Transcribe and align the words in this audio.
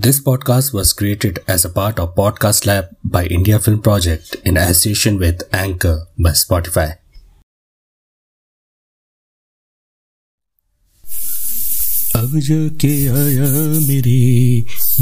This 0.00 0.20
podcast 0.20 0.72
was 0.72 0.92
created 0.92 1.40
as 1.48 1.64
a 1.64 1.68
part 1.68 1.98
of 1.98 2.14
Podcast 2.14 2.66
Lab 2.66 2.90
by 3.02 3.24
India 3.26 3.58
Film 3.58 3.80
Project 3.82 4.36
in 4.44 4.56
association 4.56 5.18
with 5.18 5.42
Anchor 5.52 5.96
by 6.16 6.30
Spotify. 6.40 6.88
अब 12.16 12.38
जो 12.46 12.58
के 12.80 12.94
आया 13.08 13.50
मेरे 13.88 14.18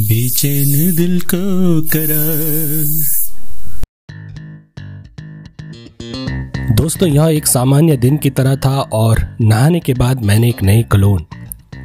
बेचैन 0.09 0.95
दिल 0.97 1.21
को 1.35 1.45
करा 1.95 2.25
दोस्तों 6.75 7.09
यह 7.09 7.37
एक 7.37 7.47
सामान्य 7.47 7.97
दिन 7.97 8.19
की 8.19 8.31
तरह 8.31 8.57
था 8.67 8.81
और 9.01 9.27
नहाने 9.41 9.81
के 9.81 9.95
बाद 9.95 10.25
मैंने 10.25 10.49
एक 10.49 10.63
नई 10.63 10.83
कलोन 10.93 11.27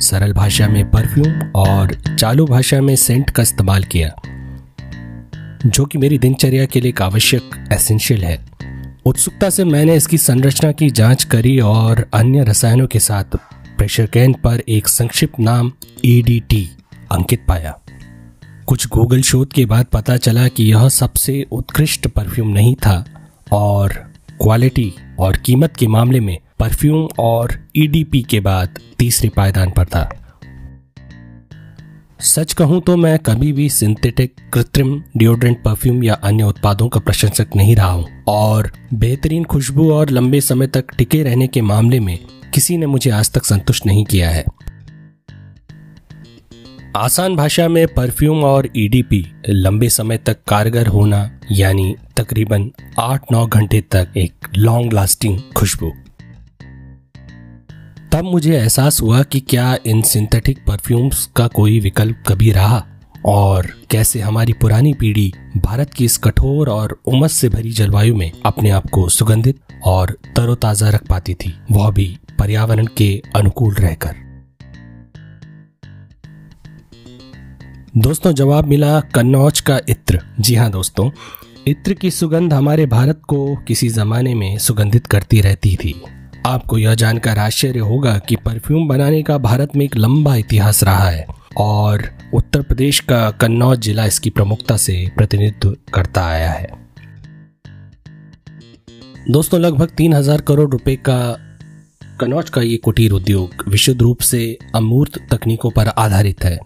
सरल 0.01 0.33
भाषा 0.33 0.67
में 0.67 0.89
परफ्यूम 0.91 1.51
और 1.55 1.93
चालू 2.19 2.45
भाषा 2.45 2.81
में 2.81 2.95
सेंट 2.95 3.29
का 3.29 3.43
इस्तेमाल 3.43 3.83
किया, 3.83 4.09
जो 5.65 5.85
कि 5.85 5.97
मेरी 5.97 6.17
दिनचर्या 6.17 6.65
के 6.65 6.81
लिए 6.81 6.89
एक 6.89 7.01
आवश्यक 7.01 7.69
एसेंशियल 7.73 8.23
है। 8.23 8.45
उत्सुकता 9.05 9.49
से 9.49 9.63
मैंने 9.63 9.95
इसकी 9.95 10.17
संरचना 10.17 10.71
की, 10.71 10.89
जाँच 10.89 11.23
करी 11.23 11.59
और 11.59 12.09
अन्य 12.13 12.43
रसायनों 12.43 12.87
के 12.87 12.99
साथ 12.99 13.23
प्रेशर 13.77 14.05
कैन 14.05 14.33
पर 14.33 14.63
एक 14.69 14.87
संक्षिप्त 14.87 15.39
नाम 15.39 15.71
EDT 16.05 16.65
अंकित 17.11 17.45
पाया। 17.47 17.77
कुछ 18.67 18.87
गूगल 18.87 19.21
शोध 19.21 19.53
के 19.53 19.65
बाद 19.65 19.85
पता 19.85 20.17
चला 20.17 20.47
कि 20.47 20.63
यह 20.63 20.89
सबसे 20.89 21.45
उत्कृष्ट 21.51 22.07
परफ्यूम 22.07 22.47
नहीं 22.47 22.75
था 22.75 23.05
और 23.51 23.93
क्वालिटी 24.41 24.93
और 25.19 25.37
कीमत 25.37 25.75
के 25.75 25.87
मामले 25.87 26.19
में 26.19 26.37
परफ्यूम 26.61 27.07
और 27.19 27.51
ईडीपी 27.75 28.21
के 28.21 28.39
बाद 28.39 28.79
तीसरे 28.99 29.29
पायदान 29.29 29.71
पर 29.71 29.85
था। 29.85 30.09
सच 32.21 32.53
कहूँ 32.53 32.81
तो 32.81 32.95
मैं 32.97 33.17
कभी 33.19 33.51
भी 33.53 33.69
सिंथेटिक, 33.69 34.33
कृत्रिम 34.53 35.01
डिओड्रेंट 35.17 35.57
परफ्यूम 35.63 36.03
या 36.03 36.13
अन्य 36.13 36.43
उत्पादों 36.43 36.87
का 36.89 36.99
प्रशंसक 36.99 37.55
नहीं 37.55 37.75
रहा 37.75 37.91
हूँ 37.91 38.23
और 38.27 38.71
बेहतरीन 38.93 39.43
खुशबू 39.43 39.89
और 39.91 40.09
लंबे 40.09 40.41
समय 40.41 40.67
तक 40.67 40.93
टिके 40.97 41.23
रहने 41.23 41.47
के 41.47 41.61
मामले 41.61 41.99
में 41.99 42.17
किसी 42.53 42.77
ने 42.77 42.85
मुझे 42.85 43.09
आज 43.11 43.31
तक 43.31 43.45
संतुष्ट 43.45 43.85
नहीं 43.85 44.05
किया 44.05 44.29
है। 44.29 44.45
आसान 46.97 47.35
भाषा 47.35 47.67
में 47.67 47.85
परफ्यूम 47.87 48.43
और 48.43 48.69
ईडीपी 48.75 49.25
लंबे 49.49 49.89
समय 49.89 50.17
तक 50.17 50.43
कारगर 50.47 50.87
होना, 50.87 51.29
यानी 51.51 51.95
तकरीबन 52.17 52.71
आठ 52.99 53.31
नौ 53.31 53.45
घंटे 53.47 53.81
तक 53.81 54.13
एक 54.17 54.47
लॉन्ग 54.57 54.93
लास्टिंग 54.93 55.39
खुशबू। 55.57 55.91
तब 58.13 58.23
मुझे 58.23 58.57
एहसास 58.57 59.01
हुआ 59.01 59.23
कि 59.23 59.39
क्या 59.39 59.77
इन 59.85 60.01
सिंथेटिक 60.01 60.57
परफ्यूम्स 60.67 61.25
का 61.35 61.47
कोई 61.47 61.79
विकल्प 61.79 62.23
कभी 62.27 62.51
रहा? 62.51 62.85
और 63.25 63.67
कैसे 63.91 64.19
हमारी 64.19 64.53
पुरानी 64.53 64.93
पीढ़ी 64.93 65.33
भारत 65.57 65.93
की 65.93 66.05
इस 66.05 66.17
कठोर 66.17 66.69
और 66.69 67.01
उमस 67.05 67.33
से 67.33 67.49
भरी 67.49 67.71
जलवायु 67.71 68.15
में 68.15 68.31
अपने 68.45 68.69
आप 68.69 68.89
को 68.89 69.09
सुगंधित 69.09 69.59
और 69.83 70.17
तरोताजा 70.35 70.89
रख 70.89 71.07
पाती 71.07 71.33
थी, 71.33 71.53
वह 71.71 71.91
भी 71.91 72.19
पर्यावरण 72.39 72.87
के 72.97 73.21
अनुकूल 73.35 73.73
रहकर। 73.73 74.15
दोस्तों, 77.97 78.31
जवाब 78.31 78.65
मिला 78.65 78.99
कन्नौज 78.99 79.59
का 79.59 79.79
इत्र। 79.89 80.19
जी 80.39 80.55
हाँ 80.55 80.71
दोस्तों, 80.71 81.09
इत्र 81.67 81.93
की 81.93 82.11
सुगंध 82.11 82.53
हमारे 82.53 82.85
भारत 82.85 83.21
को 83.27 83.55
किसी 83.55 83.89
जमाने 83.89 84.35
में 84.35 84.57
सुगंधित 84.57 85.07
करती 85.07 85.41
रहती 85.41 85.75
थी। 85.75 86.03
आपको 86.47 86.77
यह 86.77 86.95
जानकर 86.95 87.39
आश्चर्य 87.39 87.79
होगा 87.79 88.17
कि 88.19 88.35
परफ्यूम 88.35 88.87
बनाने 88.87 89.21
का 89.23 89.37
भारत 89.37 89.75
में 89.75 89.85
एक 89.85 89.95
लंबा 89.97 90.35
इतिहास 90.35 90.83
रहा 90.83 91.09
है 91.09 91.25
और 91.57 92.03
उत्तर 92.33 92.61
प्रदेश 92.61 92.99
का 92.99 93.29
कन्नौज 93.31 93.79
जिला 93.79 94.05
इसकी 94.05 94.29
प्रमुखता 94.29 94.77
से 94.77 94.95
प्रतिनिधित्व 95.17 95.75
करता 95.93 96.25
आया 96.25 96.51
है। 96.51 96.69
दोस्तों, 99.31 99.59
लगभग 99.59 99.89
तीन 99.97 100.13
हज़ार 100.13 100.41
करोड़ 100.41 100.69
रुपए 100.69 100.95
का 100.95 101.37
कन्नौज 102.19 102.49
का 102.49 102.61
ये 102.61 102.77
कुटीर 102.77 103.11
उद्योग 103.11 103.63
विशुद्ध 103.67 104.01
रूप 104.01 104.19
से 104.19 104.57
अमूर्त 104.75 105.19
तकनीकों 105.31 105.69
पर 105.71 105.87
आधारित 105.87 106.43
है, 106.43 106.57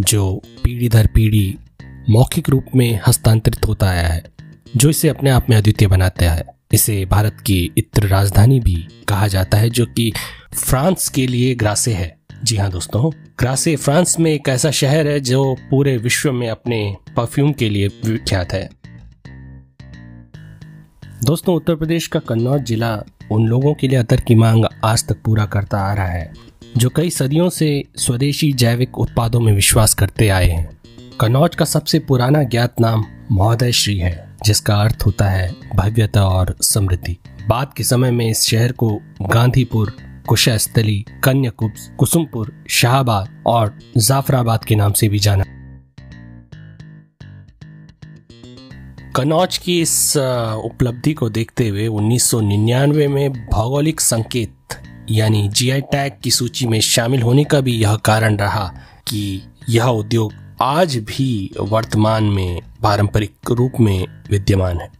जो 0.00 0.42
पीढ़ी 0.64 0.88
दर 0.88 1.06
पीढ़ी 1.06 1.58
मौखिक 2.10 2.50
रूप 2.50 2.66
में 2.76 3.00
हस्तांतरित 3.06 3.66
होता 3.66 3.88
आया 3.88 4.06
है, 4.08 4.22
जो 4.76 4.90
इसे 4.90 5.08
अपने 5.08 5.30
आप 5.30 5.50
में 5.50 5.56
अद्वितीय 5.56 5.88
बनाता 5.88 6.30
है। 6.30 6.44
इसे 6.72 7.04
भारत 7.04 7.36
की 7.46 7.72
इत्र 7.78 8.06
राजधानी 8.06 8.60
भी 8.60 8.74
कहा 9.08 9.26
जाता 9.28 9.58
है, 9.58 9.70
जो 9.70 9.86
कि 9.86 10.12
फ्रांस 10.54 11.08
के 11.08 11.26
लिए 11.26 11.54
ग्रासे 11.54 11.92
है। 11.92 12.16
जी 12.44 12.56
हाँ 12.56 12.70
दोस्तों, 12.70 13.10
ग्रासे 13.38 13.76
फ्रांस 13.76 14.16
में 14.20 14.30
एक 14.32 14.48
ऐसा 14.48 14.70
शहर 14.70 15.06
है, 15.06 15.20
जो 15.20 15.56
पूरे 15.70 15.96
विश्व 15.96 16.32
में 16.32 16.48
अपने 16.50 16.96
परफ्यूम 17.16 17.52
के 17.52 17.68
लिए 17.68 17.88
विख्यात 18.04 18.52
है। 18.52 18.68
दोस्तों, 21.24 21.54
उत्तर 21.54 21.74
प्रदेश 21.74 22.06
का 22.06 22.20
कन्नौज 22.20 22.62
जिला 22.62 23.02
उन 23.32 23.46
लोगों 23.46 23.74
के 23.74 23.88
लिए 23.88 23.98
अतर 23.98 24.20
की 24.20 24.34
मांग 24.34 24.64
आज 24.84 25.06
तक 25.08 25.22
पूरा 25.24 25.46
करता 25.46 25.78
आ 25.78 25.94
रहा 25.94 26.06
है, 26.06 26.32
जो 26.76 26.88
कई 26.88 27.10
सदियों 27.10 27.48
से 27.48 27.84
स्वदेशी 27.96 28.52
जैविक 28.52 28.98
उत्पादों 28.98 29.40
में 29.40 29.52
विश्वास 29.52 29.94
करते 29.94 30.28
आए 30.28 30.48
हैं। 30.48 30.78
कन्नौज 31.20 31.54
का 31.54 31.64
सबसे 31.64 31.98
पुराना 31.98 32.42
ज्ञात 32.42 32.80
नाम 32.80 33.04
महोदय 33.32 33.72
श्री 33.72 33.98
है। 33.98 34.23
जिसका 34.44 34.74
अर्थ 34.74 35.02
होता 35.06 35.24
है 35.24 35.54
भव्यता 35.76 36.24
और 36.24 36.56
समृद्धि। 36.62 37.16
बाद 37.48 37.72
के 37.76 37.84
समय 37.84 38.10
में 38.10 38.30
इस 38.30 38.42
शहर 38.42 38.72
को 38.72 39.00
गांधीपुर, 39.22 39.96
कुशास्थली, 40.28 41.04
कन्याकुब्ज, 41.24 41.90
कुसुमपुर, 41.98 42.64
शाहबाद 42.70 43.42
और 43.46 43.78
जाफराबाद 43.96 44.64
के 44.64 44.74
नाम 44.74 44.92
से 44.92 45.08
भी 45.08 45.18
जाना। 45.18 45.44
कन्नौज 49.16 49.58
की 49.58 49.80
इस 49.80 50.16
उपलब्धि 50.16 51.12
को 51.12 51.28
देखते 51.30 51.68
हुए 51.68 51.86
1999 51.86 53.08
में 53.08 53.32
भौगोलिक 53.32 54.00
संकेत, 54.00 54.54
यानी 55.10 55.48
जीआई 55.48 55.80
टैग 55.80 56.12
की 56.22 56.30
सूची 56.30 56.66
में 56.66 56.80
शामिल 56.80 57.22
होने 57.22 57.44
का 57.44 57.60
भी 57.60 57.72
यह 57.72 57.96
कारण 57.96 58.36
रहा 58.36 58.66
कि 59.08 59.42
यह 59.68 59.84
उद्योग 59.84 60.32
आज 60.62 60.96
भी 60.96 61.50
वर्तमान 61.60 62.24
में 62.24 62.60
पारंपरिक 62.82 63.34
रूप 63.50 63.72
में 63.80 64.06
विद्यमान 64.30 64.80
है। 64.80 64.90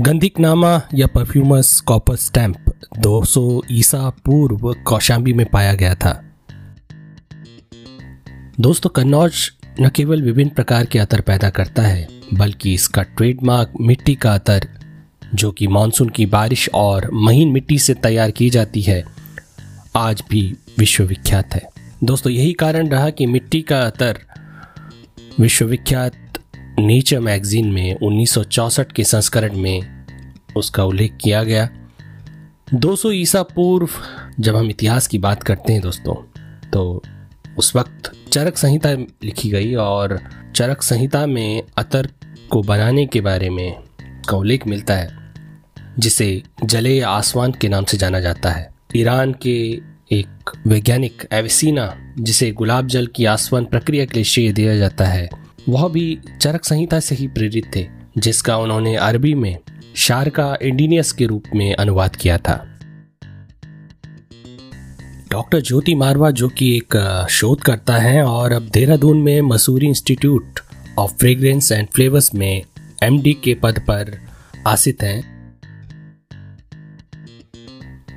गंधिकनामा 0.00 0.82
या 0.94 1.06
परफ्यूमस 1.06 1.80
कॉपर 1.80 2.16
स्टैंप 2.16 2.56
200 2.98 3.62
ईसा 3.70 4.10
पूर्व 4.10 4.72
कौशाम्बी 4.72 5.32
में 5.32 5.46
पाया 5.46 5.72
गया 5.72 5.94
था। 5.94 6.24
दोस्तों, 8.60 8.90
कन्नौज 8.90 9.50
न 9.80 9.88
केवल 9.88 10.22
विभिन्न 10.22 10.50
प्रकार 10.50 10.86
के 10.86 10.98
अतर 10.98 11.20
पैदा 11.20 11.50
करता 11.50 11.82
है, 11.82 12.08
बल्कि 12.34 12.74
इसका 12.74 13.02
ट्रेडमार्क 13.02 13.72
मिट्टी 13.80 14.14
का 14.14 14.34
अतर, 14.34 14.68
जो 15.34 15.52
कि 15.52 15.66
मानसून 15.66 16.08
की 16.08 16.26
बारिश 16.26 16.70
और 16.74 17.10
महीन 17.12 17.48
मिट्टी 17.48 17.78
से 17.78 17.94
तैयार 17.94 18.30
की 18.30 18.50
जाती 18.50 18.82
है 18.82 19.17
आज 19.98 20.22
भी 20.30 20.40
विश्वविख्यात 20.78 21.54
है। 21.54 21.60
दोस्तों, 22.04 22.32
यही 22.32 22.52
कारण 22.52 22.88
रहा 22.88 23.08
कि 23.10 23.26
मिट्टी 23.26 23.60
का 23.62 23.80
अतर 23.80 24.18
विश्वविख्यात 25.40 26.38
नेचर 26.78 27.20
मैगजीन 27.20 27.72
में 27.72 27.94
1964 27.96 28.92
के 28.92 29.04
संस्करण 29.04 29.56
में 29.56 30.06
उसका 30.56 30.84
उल्लेख 30.84 31.16
किया 31.20 31.42
गया। 31.42 31.68
200 32.74 33.12
ईसा 33.12 33.42
पूर्व, 33.42 33.88
जब 34.40 34.56
हम 34.56 34.70
इतिहास 34.70 35.06
की 35.06 35.18
बात 35.18 35.42
करते 35.42 35.72
हैं 35.72 35.82
दोस्तों 35.82 36.14
तो 36.70 37.02
उस 37.58 37.74
वक्त 37.76 38.12
चरक 38.32 38.56
संहिता 38.56 38.92
लिखी 39.24 39.50
गई 39.50 39.74
और 39.74 40.18
चरक 40.56 40.82
संहिता 40.82 41.26
में 41.26 41.62
अतर 41.78 42.08
को 42.50 42.62
बनाने 42.62 43.06
के 43.06 43.20
बारे 43.20 43.50
में 43.50 43.76
का 44.28 44.36
उल्लेख 44.36 44.66
मिलता 44.66 44.94
है, 44.94 45.08
जिसे 45.98 46.42
जले 46.64 47.00
आसमान 47.00 47.52
के 47.52 47.68
नाम 47.68 47.84
से 47.84 47.96
जाना 47.96 48.20
जाता 48.20 48.50
है। 48.50 48.68
ईरान 48.96 49.32
के 49.42 49.58
एक 50.12 50.50
वैज्ञानिक 50.66 51.28
एविसीना, 51.32 52.14
जिसे 52.18 52.50
गुलाब 52.50 52.86
जल 52.86 53.06
की 53.06 53.24
आसवन 53.24 53.64
प्रक्रिया 53.64 54.04
के 54.04 54.14
लिए 54.14 54.24
श्रेय 54.24 54.52
दिया 54.52 54.76
जाता 54.76 55.04
है, 55.04 55.28
वह 55.68 55.88
भी 55.88 56.18
चरक 56.40 56.64
संहिता 56.64 57.00
से 57.00 57.14
ही 57.14 57.28
प्रेरित 57.28 57.70
थे, 57.76 57.86
जिसका 58.18 58.56
उन्होंने 58.56 58.96
अरबी 58.96 59.34
में 59.34 59.58
शारका 59.96 60.58
इंडीनियस 60.62 61.12
के 61.12 61.26
रूप 61.26 61.44
में 61.54 61.74
अनुवाद 61.74 62.16
किया 62.16 62.38
था। 62.38 62.78
डॉक्टर 65.30 65.60
ज्योति 65.60 65.94
मारवा, 65.94 66.30
जो 66.30 66.48
कि 66.48 66.76
एक 66.76 67.26
शोध 67.30 67.60
करता 67.60 67.96
है, 67.96 68.22
और 68.22 68.52
अब 68.52 68.62
देहरादून 68.62 69.22
में 69.22 69.40
Mussoorie 69.40 69.86
institute 69.86 70.60
of 70.98 71.12
fragrance 71.12 71.72
and 71.72 71.88
flavours 71.88 72.34
में 72.34 72.62
एमडी 73.02 73.32
के 73.32 73.54
पद 73.54 73.78
पर 73.78 74.18
आसित 74.66 75.02
हैं 75.02 75.37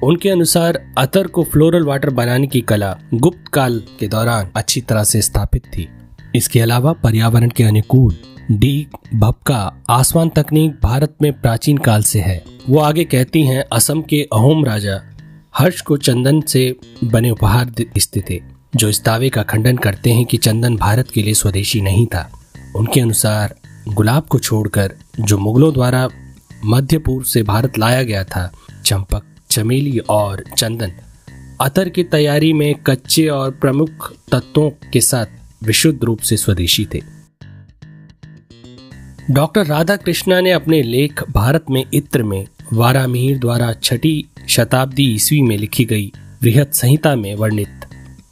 उनके 0.04 0.30
अनुसार, 0.30 0.94
अतर 0.98 1.28
को 1.28 1.44
फ्लोरल 1.44 1.84
वाटर 1.84 2.10
बनाने 2.10 2.48
की 2.48 2.62
कला 2.62 2.98
गुप्त 3.14 3.48
काल 3.48 3.84
के 4.00 4.08
दौरान 4.08 4.52
अच्छी 4.56 4.82
तरह 4.82 5.04
से 5.04 5.22
स्थापित 5.22 5.64
थी। 5.66 5.90
इसके 6.36 6.60
अलावा 6.60 6.94
पर्यावरण 6.94 7.50
के 7.50 7.64
अनुकूल 7.64 8.16
डी 8.52 8.88
भपका, 9.14 9.84
आसमान 9.90 10.30
तकनीक 10.30 10.80
भारत 10.84 11.16
में 11.22 11.42
प्राचीन 11.42 11.78
काल 11.78 12.04
से 12.04 12.20
है। 12.20 12.44
वो 12.70 12.80
आगे 12.80 13.04
कहती 13.04 13.46
हैं, 13.46 13.66
असम 13.74 14.02
के 14.02 14.28
अहोम 14.34 14.66
राजा 14.66 15.02
हर्ष 15.58 15.82
को 15.82 15.98
चंदन 15.98 16.42
से 16.42 16.76
बने 17.04 17.30
उपहार 17.30 17.66
दिखते 17.66 18.24
थे, 18.30 18.42
जो 18.76 18.90
इस 18.90 19.04
दावे 19.06 19.30
का 19.30 19.44
खंडन 19.44 19.78
करते 19.78 20.12
हैं 20.12 20.26
कि 20.26 20.38
चंदन 20.38 20.76
भारत 20.76 21.12
के 21.14 21.24
लिए 21.24 21.34
स्वदेशी 21.34 21.82
नहीं 21.82 22.06
था। 22.06 22.32
उनके 22.76 23.02
अनुसार, 23.02 23.56
गुलाब 23.88 24.24
को 24.24 24.40
छोड़कर, 24.40 24.94
जो 25.20 25.38
मुगलों 25.38 25.74
द्वारा 25.74 26.10
मध्य 26.66 26.98
पूर्व 26.98 27.24
से 27.24 27.44
भारत 27.44 27.78
लाया 27.78 28.04
गया 28.04 28.24
था, 28.24 28.52
चंपक 28.86 29.24
चमेली 29.52 29.98
और 30.00 30.44
चंदन। 30.58 30.94
अतर 31.62 31.90
की 31.90 32.04
तैयारी 32.04 32.54
में 32.54 32.74
कच्चे 32.76 33.28
और 33.28 33.52
प्रमुख 33.52 34.14
तत्वों 34.32 34.70
के 34.94 35.02
साथ 35.02 35.26
विशुद्ध 35.64 36.04
रूप 36.04 36.20
से 36.20 36.38
स्वदेशी 36.38 36.88
थे। 36.94 37.02
डॉक्टर 39.32 39.66
राधा 39.66 39.96
कृष्णा 39.96 40.40
ने 40.42 40.52
अपने 40.52 40.82
लेख 40.84 41.24
भारत 41.32 41.66
में 41.70 41.84
इत्र 41.94 42.24
में 42.24 42.46
वारामिहिर 42.74 43.38
द्वारा 43.38 43.74
छठी 43.74 44.26
शताब्दी 44.48 45.04
ईस्वी 45.16 45.42
में 45.42 45.58
लिखी 45.58 45.86
गई 45.86 46.12
वृहत 46.44 46.74
संहिता 46.74 47.16
में 47.16 47.36
वर्णित 47.36 47.86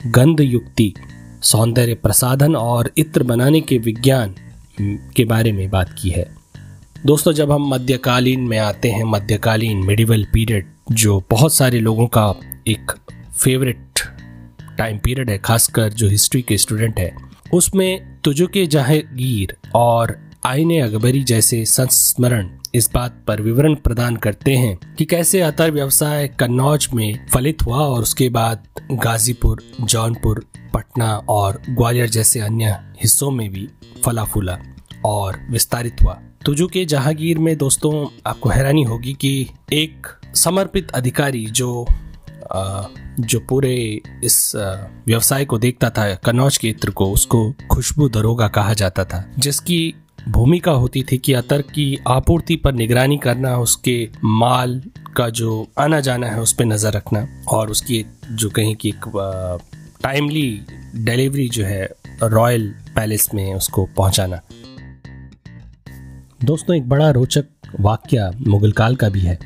गंध 0.08 0.42
युक्ति 0.42 0.94
सौंदर्य 1.44 1.94
प्रसाधन 1.94 2.56
और 2.56 2.92
इत्र 2.98 3.24
बनाने 3.24 3.62
के 3.62 3.78
विज्ञान 3.78 4.36
के 5.16 5.24
बारे 5.26 5.52
में 5.52 5.70
बात 5.70 5.96
की 6.02 6.10
है। 6.10 6.28
दोस्तों, 7.06 7.34
जब 7.34 7.52
हम 7.52 7.68
मध्यकालीन 7.68 8.40
में 8.40 8.58
आते 8.58 8.92
हैं, 8.92 9.04
मध्यकालीन 9.04 9.78
मिडिवल 9.78 10.26
पीरियड 10.34 10.66
जो 10.92 11.24
बहुत 11.30 11.54
सारे 11.54 11.80
लोगों 11.80 12.08
का 12.08 12.36
एक 12.68 12.92
फेवरेट 13.38 14.00
टाइम 14.78 14.98
पीरियड 14.98 15.30
है, 15.30 15.38
खासकर 15.38 15.90
जो 15.90 16.08
हिस्ट्री 16.08 16.42
के 16.42 16.58
स्टूडेंट 16.58 17.00
है, 17.00 17.16
उसमें 17.54 18.22
तुजुके 18.22 18.68
जहांगीर 18.68 19.58
और 19.76 20.20
आईने 20.46 20.80
अकबरी 20.80 21.24
जैसे 21.24 21.66
संस्मरण 21.66 22.50
इस 22.76 22.92
बात 22.94 23.24
पर 23.28 23.42
विवरण 23.42 23.76
प्रदान 23.76 24.16
करते 24.16 24.56
हैं 24.56 24.96
कि 24.96 25.06
कैसे 25.06 25.42
अतर 25.42 25.72
व्यवसाय 25.72 26.28
कन्नौज 26.28 26.88
में 26.94 27.26
फलित 27.34 27.62
हुआ 27.62 27.78
और 27.78 28.02
उसके 28.02 28.30
बाद 28.30 28.64
गाजीपुर, 28.92 29.64
जौनपुर, 29.82 30.46
पटना 30.74 31.18
और 31.30 31.62
ग्वालियर 31.70 32.10
जैसे 32.10 32.40
अन्य 32.40 32.66
हिस्सों 33.02 33.32
में 33.32 33.50
भी 33.52 33.70
फला 34.06 34.24
फूला 34.24 34.58
और 35.06 35.40
विस्तारित 35.50 35.96
हुआ। 36.04 36.22
तुजु 36.46 36.68
के 36.68 36.86
जहांगीर 36.86 37.38
में 37.38 37.58
दोस्तों 37.58 38.08
आपको 38.28 38.50
हैरानी 38.50 38.84
होगी 38.84 39.14
कि 39.14 39.50
एक 39.74 40.08
समर्पित 40.36 40.92
अधिकारी 40.92 41.46
जो 41.46 41.86
जो 43.20 43.40
पूरे 43.40 44.02
इस 44.24 44.52
व्यवसाय 45.08 45.46
को 45.46 45.58
देखता 45.58 45.90
था, 45.90 46.14
कन्नौज 46.16 46.60
इत्र 46.66 46.90
को, 46.90 47.06
उसको 47.06 47.54
खुशबू 47.72 48.10
दरोगा 48.10 48.48
कहा 48.48 48.74
जाता 48.74 49.06
था, 49.06 49.24
जिसकी 49.40 49.96
भूमिका 50.30 50.72
होती 50.72 51.04
थी 51.04 51.18
कि 51.18 51.34
अतर 51.34 51.62
की 51.62 52.00
आपूर्ति 52.08 52.56
पर 52.56 52.74
निगरानी 52.74 53.18
करना, 53.18 53.58
उसके 53.58 54.10
माल 54.24 54.82
का 55.18 55.30
जो 55.30 55.68
आना 55.80 56.00
जाना 56.00 56.28
है, 56.28 56.42
उस 56.42 56.54
पर 56.54 56.66
नज़र 56.66 56.94
रखना, 56.94 57.28
और 57.48 57.72
उसकी 57.72 58.06
जो 58.32 58.50
कहीं 58.50 58.76
की 58.76 58.90
एक 58.90 59.58
टाइमली 60.04 60.62
डिलीवरी 60.96 61.50
जो 61.50 61.66
है 61.66 61.90
रॉयल 62.24 62.70
पैलेस 62.96 63.30
में 63.34 63.54
उसको 63.54 63.86
पहुंचाना। 63.98 64.42
दोस्तों, 66.44 66.76
एक 66.76 66.90
बड़ा 66.90 67.10
रोचक 67.10 67.46
वाक्य 67.80 68.32
मुगल 68.48 68.72
काल 68.72 68.96
का 68.96 69.10
भी 69.10 69.20
है। 69.20 69.40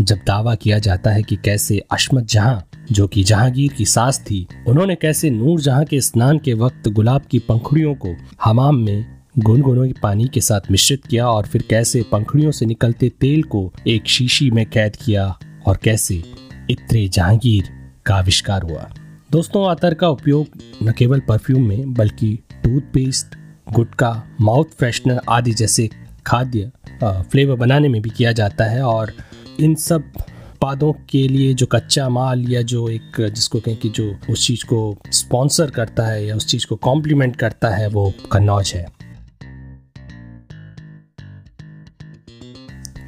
जब 0.00 0.16
दावा 0.16 0.54
किया 0.54 0.78
जाता 0.78 1.10
है 1.10 1.22
कि 1.22 1.36
कैसे 1.36 1.78
अशमत 1.78 2.24
जहाँ, 2.24 2.68
जो 2.92 3.06
कि 3.08 3.24
जहांगीर 3.24 3.72
की 3.72 3.84
सास 3.84 4.20
थी, 4.20 4.46
उन्होंने 4.66 4.94
कैसे 4.94 5.30
नूर 5.30 5.60
जहाँ 5.60 5.84
के 5.84 6.00
स्नान 6.00 6.38
के 6.38 6.54
वक्त 6.54 6.88
गुलाब 6.88 7.22
की 7.30 7.38
पंखुड़ियों 7.38 7.94
को 7.94 8.14
हमाम 8.44 8.76
में 8.76 9.06
गुनगुनों 9.38 9.86
के 9.86 9.94
पानी 10.02 10.28
के 10.28 10.40
साथ 10.40 10.60
मिश्रित 10.70 11.06
किया 11.06 11.28
और 11.28 11.46
फिर 11.46 11.64
कैसे 11.70 12.04
पंखुड़ियों 12.12 12.50
से 12.50 12.66
निकलते 12.66 13.08
तेल 13.08 13.42
को 13.42 13.72
एक 13.86 14.06
शीशी 14.06 14.50
में 14.50 14.66
कैद 14.66 14.96
किया 14.96 15.38
और 15.66 15.76
कैसे 15.76 16.22
इतरे 16.70 17.08
जहांगीर 17.08 17.64
का 18.06 18.14
आविष्कार 18.14 18.62
हुआ। 18.62 18.90
दोस्तों 19.32 19.70
अतर 19.70 19.94
का 19.94 20.08
उपयोग 20.08 20.46
न 20.82 20.92
केवल 20.92 21.20
परफ्यूम 21.20 21.68
में, 21.68 21.94
बल्कि 21.94 22.38
टूथपेस्ट, 22.64 23.26
गुटका, 23.72 24.24
माउथ 24.40 24.64
फ्रेशनर 24.64 25.20
आदि 25.28 25.52
जैसे 25.52 25.90
खाद्य 26.26 26.70
फ्लेवर 27.04 27.56
बनाने 27.56 27.88
में 27.88 28.02
भी 28.02 28.10
किया 28.10 28.32
जाता 28.32 28.64
है 28.64 28.82
और 28.82 29.12
इन 29.60 29.74
सब 29.74 30.12
उत्पादों 30.18 30.92
के 30.92 31.28
लिए 31.28 31.54
जो 31.54 31.66
कच्चा 31.66 32.08
माल 32.08 32.44
या 32.48 32.62
जो 32.62 32.88
एक 32.88 33.12
जिसको 33.20 33.60
कहें 33.60 33.76
कि 33.76 33.88
जो 33.88 34.16
उस 34.30 34.46
चीज़ 34.46 34.64
को 34.64 34.96
स्पॉन्सर 35.06 35.70
करता 35.70 36.06
है 36.06 36.26
या 36.26 36.36
उस 36.36 36.46
चीज़ 36.46 36.66
को 36.66 36.76
कॉम्प्लीमेंट 36.76 37.36
करता 37.36 37.68
है, 37.68 37.88
वो 37.88 38.12
कन्नौज 38.32 38.72
है। 38.74 38.86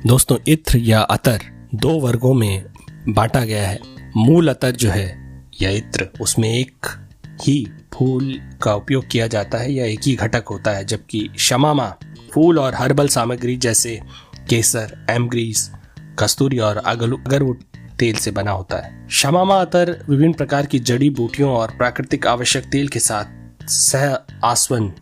दोस्तों, 0.07 0.37
इत्र 0.47 0.79
या 0.79 1.01
अतर 1.01 1.41
दो 1.75 2.01
वर्गों 2.01 2.35
में 2.35 2.65
बांटा 3.09 3.45
गया 3.45 3.69
है। 3.69 3.79
मूल 4.17 4.49
अतर 4.49 4.71
जो 4.71 4.91
है, 4.91 5.09
या 5.63 5.71
इत्र, 5.71 6.09
उसमें 6.21 6.55
एक 6.55 6.87
ही 7.43 7.67
फूल 7.93 8.41
का 8.63 8.75
उपयोग 8.75 9.09
किया 9.09 9.27
जाता 9.27 9.59
है 9.59 9.73
या 9.73 9.85
एक 9.85 10.01
ही 10.07 10.15
घटक 10.15 10.45
होता 10.51 10.71
है, 10.71 10.85
जबकि 10.85 11.31
शमामा 11.39 11.97
फूल 12.35 12.59
और 12.59 12.75
हर्बल 12.75 13.09
सामग्री 13.09 13.57
जैसे 13.57 14.01
केसर 14.51 15.07
एमग्रीस 15.11 15.71
कस्तूरी 16.19 16.59
और 16.59 16.77
अगरवुड 16.77 17.63
तेल 17.99 18.17
से 18.17 18.31
बना 18.31 18.51
होता 18.51 18.77
है। 18.77 19.09
शमामा 19.11 19.61
अतर 19.61 20.05
विभिन्न 20.09 20.33
प्रकार 20.33 20.67
की 20.67 20.79
जड़ी 20.79 21.11
बूटियों 21.11 21.51
और 21.51 21.71
प्राकृतिक 21.71 22.27
आवश्यक 22.27 22.65
तेल 22.65 22.89
के 22.89 22.99
साथ 22.99 23.69
सह 23.69 24.17
आसवन, 24.45 24.93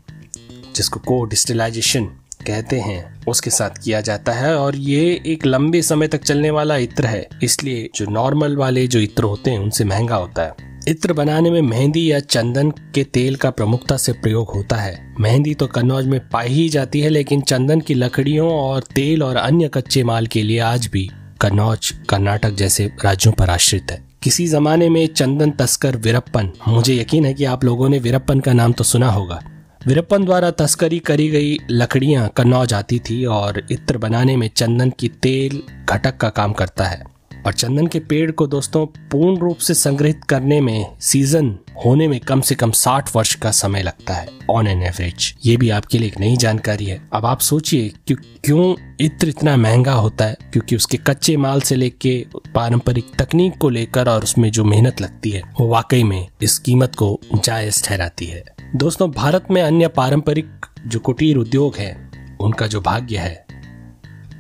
जिसको 0.77 1.01
को 1.01 1.25
डिस्टिलाइजेशन 1.25 2.05
कहते 2.47 2.81
हैं, 2.81 3.25
उसके 3.29 3.51
साथ 3.51 3.71
किया 3.85 4.01
जाता 4.01 4.33
है 4.33 4.55
और 4.57 4.77
ये 4.77 5.23
एक 5.27 5.47
लंबे 5.47 5.83
समय 5.83 6.09
तक 6.09 6.23
चलने 6.23 6.51
वाला 6.51 6.77
इत्र 6.77 7.07
है। 7.07 7.29
इसलिए 7.43 7.89
जो 7.95 8.07
नॉर्मल 8.07 8.57
वाले 8.57 8.87
जो 8.87 8.99
इत्र 8.99 9.25
होते 9.25 9.51
हैं, 9.51 9.59
उनसे 9.59 9.85
महँगा 9.85 10.17
होता 10.17 10.43
है। 10.43 10.70
इत्र 10.89 11.13
बनाने 11.13 11.51
में 11.51 11.63
मेहंदी 11.63 12.13
या 12.13 12.21
चंदन 12.21 12.71
के 12.71 13.05
तेल 13.05 13.37
का 13.37 13.51
प्रमुखता 13.51 13.97
से 13.97 14.13
प्रयोग 14.13 14.51
होता 14.51 14.77
है। 14.77 15.15
मेहंदी 15.21 15.55
तो 15.55 15.67
कन्नौज 15.67 16.07
में 16.07 16.29
पाई 16.29 16.49
ही 16.49 16.69
जाती 16.69 17.01
है, 17.01 17.09
लेकिन 17.09 17.41
चंदन 17.41 17.81
की 17.81 17.95
लकड़ियों 17.95 18.51
और 18.51 18.83
तेल 18.83 19.23
और 19.23 19.37
अन्य 19.37 19.69
कच्चे 19.69 20.05
माल 20.05 20.27
के 20.27 20.43
लिए 20.43 20.59
आज 20.59 20.87
भी 20.87 21.11
कन्नौज, 21.41 21.91
कर्नाटक 22.09 22.51
जैसे 22.51 22.91
राज्यों 23.05 23.33
पर 23.33 23.51
आश्रित 23.51 23.91
है। 23.91 24.03
किसी 24.23 24.47
जमाने 24.47 24.89
में 24.89 25.07
चंदन, 25.07 25.51
तस्कर, 25.51 25.97
वीरप्पन, 25.97 26.53
मुझे 26.69 26.95
यकीन 26.95 27.25
है 27.25 27.35
कि 27.35 27.45
आप 27.45 27.65
लोगों 27.65 27.89
ने 27.89 27.99
वीरप्पन 27.99 28.41
का 28.41 28.53
नाम 28.53 28.73
तो 28.73 28.85
सुना 28.85 29.11
होगा। 29.11 29.41
वीरप्पन 29.87 30.25
द्वारा 30.25 30.51
तस्करी 30.51 30.99
करी 30.99 31.29
गई 31.29 31.59
लकड़ियाँ 31.71 32.29
कन्नौज 32.29 32.75
आती 32.75 32.99
थी 32.99 33.25
और 33.25 33.63
इत्र 33.71 33.99
बनाने 33.99 34.37
में 34.37 34.51
चंदन 34.57 34.91
की 34.91 35.09
तेल, 35.09 35.63
घटक 35.91 36.17
का 36.17 36.29
काम 36.29 36.53
करता 36.53 36.85
है। 36.85 37.03
और 37.47 37.53
चंदन 37.53 37.87
के 37.87 37.99
पेड़ 38.01 38.31
को 38.31 38.47
दोस्तों 38.47 38.87
पूर्ण 38.87 39.39
रूप 39.39 39.59
से 39.59 39.75
संग्रहित 39.75 40.25
करने 40.25 40.61
में 40.61 40.97
सीज़न 41.01 41.59
होने 41.85 42.09
में 42.09 42.21
कम 42.21 42.41
से 42.41 42.55
कम 42.55 42.71
60 42.71 43.17
वर्ष 43.17 43.35
का 43.35 43.51
समय 43.51 43.83
लगता 43.83 44.15
है 44.15 44.29
ऑन 44.51 44.67
एन 44.67 44.83
एवरेज 44.83 45.35
ये 45.47 45.57
भी 45.57 45.71
आपके 45.71 45.99
लिए 45.99 46.09
एक 46.09 46.19
नई 46.21 46.37
जानकारी 46.37 46.85
है। 46.85 47.09
अब 47.13 47.27
आप 47.27 47.41
सोचिए 47.41 47.93
कि 48.09 48.15
क्यों 48.15 48.75
इत्र 49.01 49.29
इतना 49.29 49.57
महँगा 49.57 49.93
होता 49.93 50.25
है, 50.25 50.37
क्योंकि 50.53 50.77
उसके 50.77 50.97
कच्चे 50.97 51.37
माल 51.37 51.61
से 51.61 51.77
लेके 51.77 52.27
पारंपरिक 52.55 53.05
तकनीक 53.19 53.59
को 53.59 53.69
लेकर 53.69 54.09
और 54.09 54.23
उसमें 54.23 54.51
जो 54.51 54.65
मेहनत 54.65 55.01
लगती 55.01 55.31
है, 55.31 55.43
वो 55.61 55.69
वाकई 55.69 56.03
में 56.05 56.27
इस 56.43 56.59
कीमत 56.59 56.95
को 56.95 57.21
जायज़ 57.35 57.85
ठहराती 57.85 58.27
है। 58.27 58.45
दोस्तों, 58.77 59.11
भारत 59.11 59.47
में 59.51 59.63
अन्य 59.63 59.89
पारंपरिक 59.89 60.67
जो 60.87 60.99
कुटीर 60.99 61.37
उद्योग 61.37 61.77
है, 61.77 62.11
उनका 62.41 62.67
जो 62.67 62.81
भाग्य 62.81 63.19
है 63.19 63.50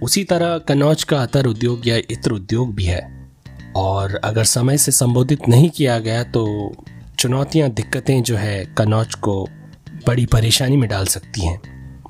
उसी 0.02 0.24
तरह 0.24 0.58
कन्नौज 0.58 1.02
का 1.04 1.22
अतर 1.22 1.46
उद्योग 1.46 1.88
या 1.88 1.96
इत्र 1.96 2.32
उद्योग 2.32 2.74
भी 2.74 2.84
है। 2.84 3.28
और 3.76 4.14
अगर 4.14 4.44
समय 4.44 4.78
से 4.78 4.92
संबोधित 4.92 5.48
नहीं 5.48 5.70
किया 5.70 5.98
गया 5.98 6.22
तो 6.24 6.72
चुनौतियाँ, 7.18 7.68
दिक्कतें 7.70 8.22
जो 8.22 8.36
है 8.36 8.64
कन्नौज 8.78 9.14
को 9.14 9.48
बड़ी 10.06 10.26
परेशानी 10.26 10.76
में 10.76 10.88
डाल 10.90 11.06
सकती 11.06 11.46
हैं। 11.46 11.60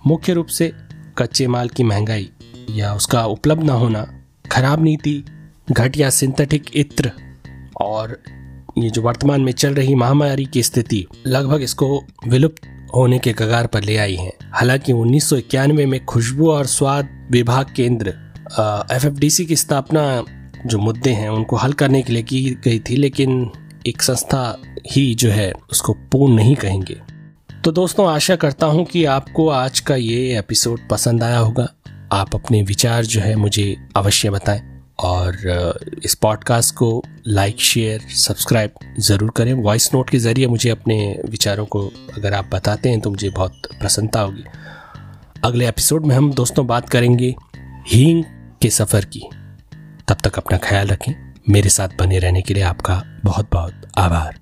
मुख्य 0.06 0.32
रूप 0.32 0.47
से 0.47 0.73
कच्चे 1.18 1.47
माल 1.47 1.68
की 1.68 1.82
महँगाई 1.82 2.30
या 2.70 2.94
उसका 2.94 3.25
उपलब्ध 3.26 3.62
न 3.62 3.70
होना, 3.70 4.06
खराब 4.52 4.82
नीति 4.82 5.25
घटिया 5.70 6.11
सिंथेटिक 6.11 6.70
इत्र, 6.75 7.11
और 7.80 8.18
ये 8.78 8.90
जो 8.90 9.02
वर्तमान 9.02 9.40
में 9.40 9.52
चल 9.52 9.75
रही 9.75 9.94
महामारी 9.94 10.44
की 10.44 10.62
स्थिति, 10.62 11.06
लगभग 11.26 11.62
इसको 11.62 12.04
विलुप्त 12.26 12.61
होने 12.94 13.18
के 13.18 13.32
कगार 13.32 13.66
पर 13.66 13.82
ले 13.82 13.97
आई 13.97 14.14
है। 14.14 14.32
हालाँकि 14.54 14.92
उन्नीस 14.92 15.28
सौ 15.30 15.37
इक्यानवे 15.37 15.87
में 15.87 16.04
खुशबू 16.04 16.50
और 16.50 16.66
स्वाद 16.66 17.09
विभाग 17.30 17.72
केंद्र 17.76 18.14
एफएफडीसी 18.92 19.46
की 19.46 19.56
स्थापना 19.56 20.02
जो 20.66 20.78
मुद्दे 20.78 21.10
हैं 21.10 21.28
उनको 21.28 21.56
हल 21.56 21.72
करने 21.72 22.02
के 22.02 22.12
लिए 22.12 22.22
की 22.22 22.42
गई 22.64 22.78
थी, 22.80 22.96
लेकिन 22.96 23.50
एक 23.87 24.02
संस्था 24.02 24.56
ही 24.90 25.14
जो 25.14 25.30
है 25.30 25.52
उसको 25.70 25.92
पूर्ण 26.12 26.34
नहीं 26.34 26.54
कहेंगे। 26.56 26.96
तो 27.64 27.72
दोस्तों, 27.72 28.08
आशा 28.08 28.37
करता 28.37 28.66
हूँ 28.66 28.84
कि 28.84 29.04
आपको 29.04 29.49
आज 29.49 29.80
का 29.80 29.96
ये 29.96 30.38
एपिसोड 30.38 30.88
पसंद 30.90 31.22
आया 31.22 31.38
होगा। 31.38 31.68
आप 32.12 32.34
अपने 32.34 32.62
विचार 32.62 33.04
जो 33.04 33.20
है 33.20 33.34
मुझे 33.37 33.76
अवश्य 33.96 34.30
बताएँ 34.30 34.60
और 34.99 35.37
इस 36.04 36.14
पॉडकास्ट 36.14 36.75
को 36.75 37.02
लाइक 37.26 37.60
शेयर 37.60 38.00
सब्सक्राइब 38.16 38.70
ज़रूर 38.99 39.30
करें। 39.37 39.52
वॉइस 39.54 39.90
नोट 39.94 40.10
के 40.10 40.18
ज़रिए 40.18 40.46
मुझे 40.46 40.70
अपने 40.70 40.99
विचारों 41.28 41.66
को 41.66 41.87
अगर 42.16 42.34
आप 42.34 42.50
बताते 42.52 42.88
हैं 42.88 43.00
तो 43.00 43.10
मुझे 43.10 43.30
बहुत 43.30 43.68
प्रसन्नता 43.80 44.20
होगी। 44.20 44.44
अगले 45.44 45.68
एपिसोड 45.68 46.06
में 46.06 46.16
हम 46.16 46.32
दोस्तों 46.32 46.66
बात 46.66 46.88
करेंगे 46.88 47.35
हींग 47.88 48.25
के 48.62 48.70
सफ़र 48.70 49.04
की। 49.04 49.23
तब 50.09 50.14
तक 50.14 50.38
अपना 50.38 50.59
ख्याल 50.59 50.87
रखें। 50.87 51.35
मेरे 51.49 51.68
साथ 51.68 51.88
बने 51.99 52.18
रहने 52.18 52.42
के 52.42 52.54
लिए 52.54 52.62
आपका 52.62 53.02
बहुत 53.25 53.49
बहुत 53.52 53.82
आभार। 53.99 54.39